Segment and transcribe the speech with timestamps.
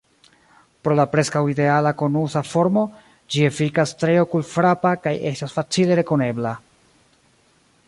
[0.85, 2.85] Pro la preskaŭ ideala konusa formo
[3.35, 6.57] ĝi efikas tre okulfrapa kaj estas facile rekonebla.